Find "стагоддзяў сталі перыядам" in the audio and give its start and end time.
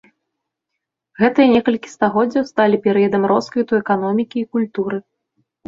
1.95-3.23